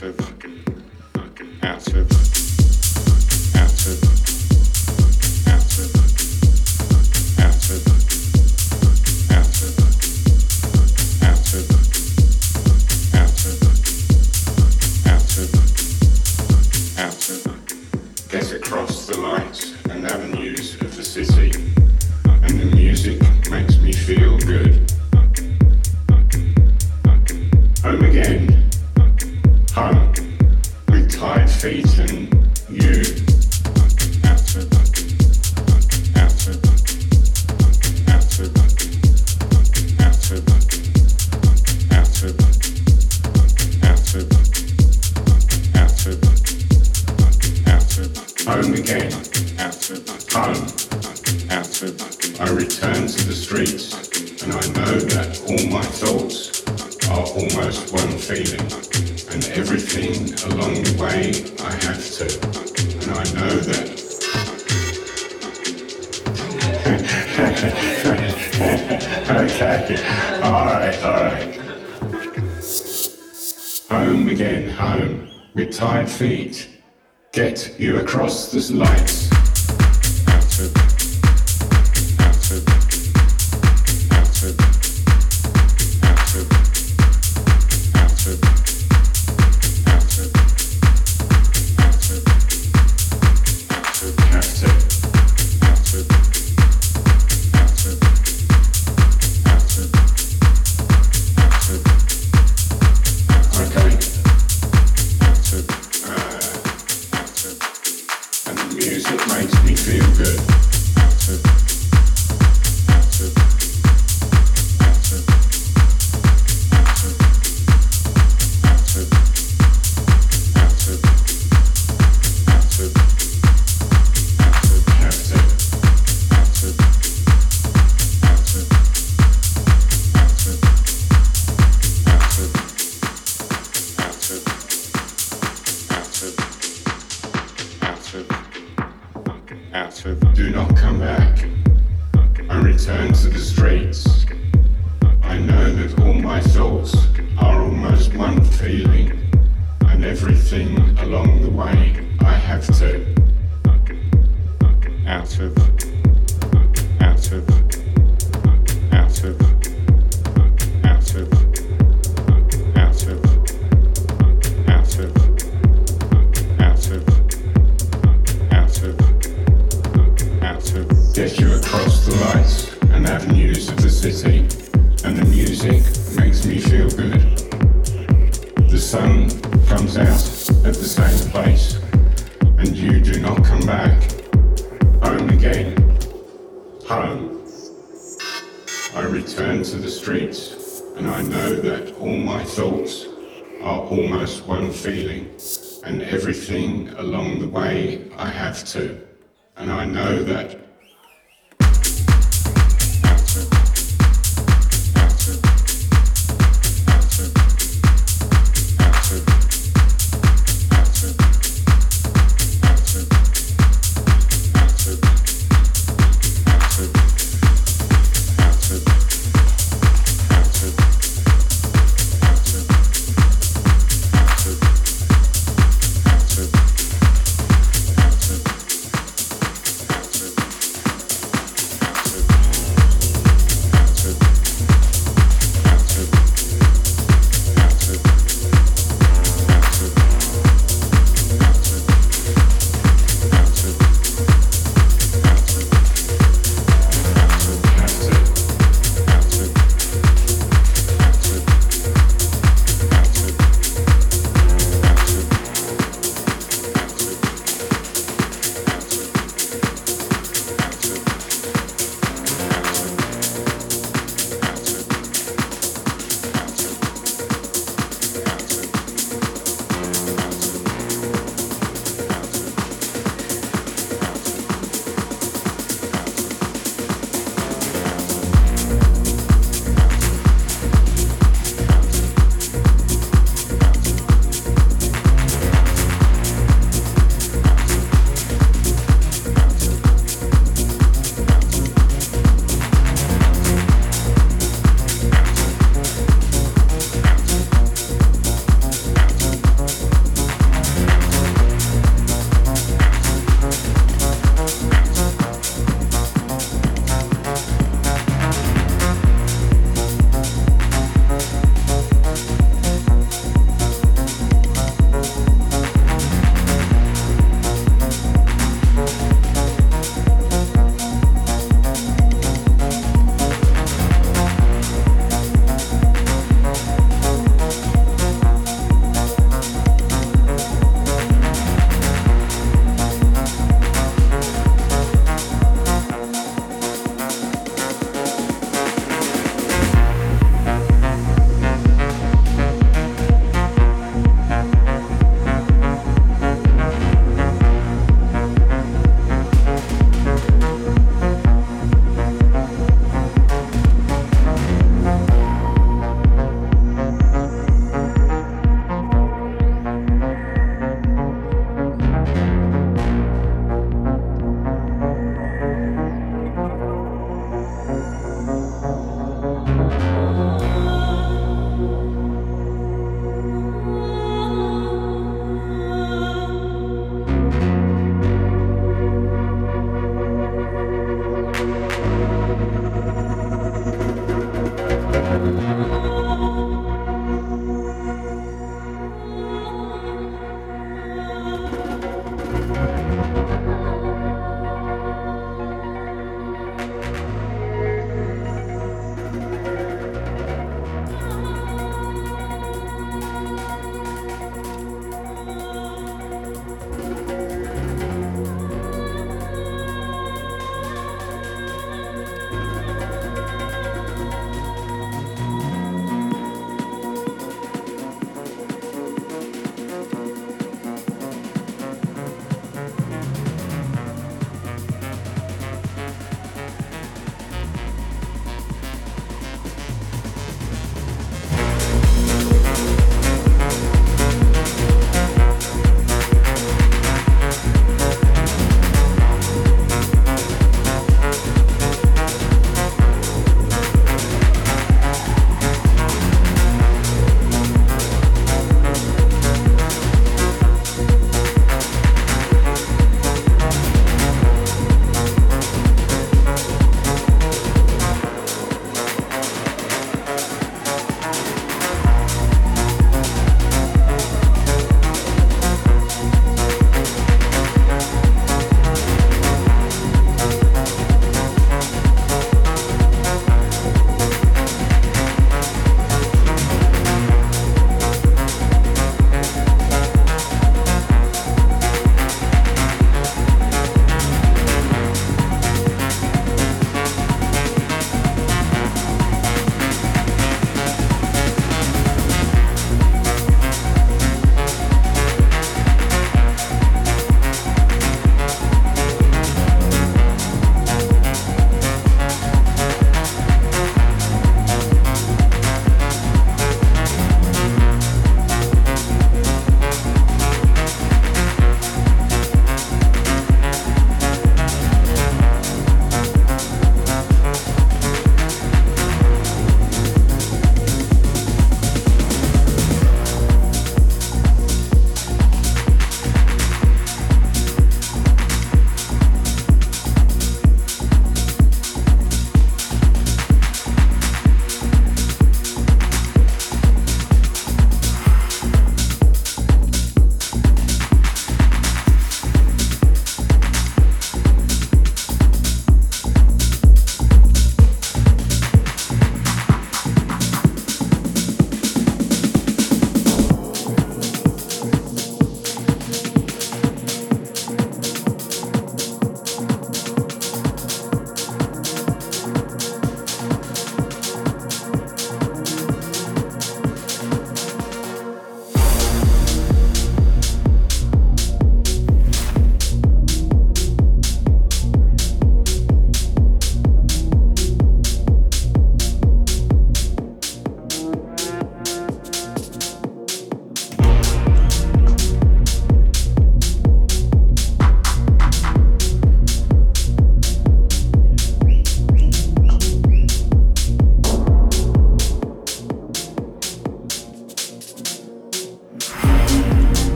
fucking 0.00 0.64
fucking, 1.12 1.58
fucking. 1.60 2.39